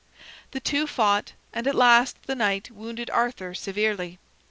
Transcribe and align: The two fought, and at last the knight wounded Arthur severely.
The 0.49 0.59
two 0.59 0.87
fought, 0.87 1.33
and 1.53 1.67
at 1.67 1.75
last 1.75 2.17
the 2.23 2.33
knight 2.33 2.71
wounded 2.71 3.11
Arthur 3.11 3.53
severely. 3.53 4.17